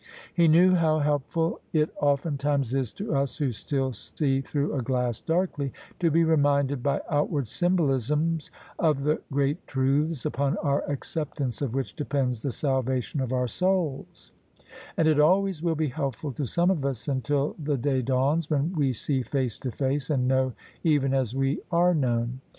He 0.33 0.47
knew 0.47 0.73
how 0.73 0.97
helpful 0.97 1.59
it 1.73 1.91
oftentimes 2.01 2.73
is 2.73 2.91
to 2.93 3.13
us, 3.15 3.37
who 3.37 3.51
still 3.51 3.93
see 3.93 4.41
through 4.41 4.73
a 4.73 4.81
glass 4.81 5.21
darkly, 5.21 5.73
to 5.99 6.09
be 6.09 6.23
reminded 6.23 6.81
by 6.81 7.01
outward 7.07 7.47
symbolisms 7.47 8.49
of 8.79 9.03
the 9.03 9.21
great 9.31 9.67
truths 9.67 10.25
upon 10.25 10.57
our 10.57 10.81
acceptance 10.89 11.61
of 11.61 11.75
which 11.75 11.95
depends 11.95 12.41
the 12.41 12.51
salvation 12.51 13.21
of 13.21 13.31
our 13.31 13.47
souls: 13.47 14.31
and 14.97 15.07
it 15.07 15.19
always 15.19 15.61
will 15.61 15.75
be 15.75 15.89
helpful 15.89 16.31
to 16.31 16.47
some 16.47 16.71
of 16.71 16.83
us, 16.83 17.07
until 17.07 17.55
the 17.59 17.77
day 17.77 18.01
dawns 18.01 18.49
when 18.49 18.73
we 18.73 18.93
see 18.93 19.21
face 19.21 19.59
to 19.59 19.69
face, 19.69 20.09
and 20.09 20.27
know 20.27 20.53
even 20.83 21.13
as 21.13 21.35
we 21.35 21.59
are 21.71 21.93
known. 21.93 22.41